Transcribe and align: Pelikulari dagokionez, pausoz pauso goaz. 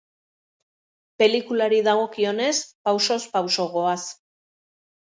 Pelikulari 1.23 1.83
dagokionez, 1.89 2.57
pausoz 2.89 3.23
pauso 3.39 3.71
goaz. 3.79 4.01